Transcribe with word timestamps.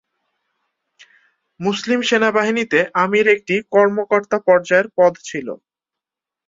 মুসলিম 1.59 1.99
সেনাবাহিনীতে 2.09 2.79
আমির 3.03 3.25
একটি 3.35 3.55
কর্মকর্তা 3.73 4.37
পর্যায়ের 4.47 4.87
পদ 4.97 5.13
ছিল। 5.27 5.47